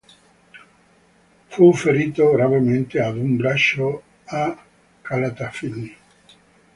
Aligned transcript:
Fu 1.45 1.71
ferito 1.73 2.31
gravemente 2.31 2.99
ad 2.99 3.17
un 3.19 3.35
braccio 3.35 4.01
a 4.23 4.59
Calatafimi. 4.99 5.95